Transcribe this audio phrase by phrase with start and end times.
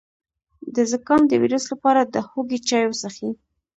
[0.75, 3.29] د زکام د ویروس لپاره د هوږې چای وڅښئ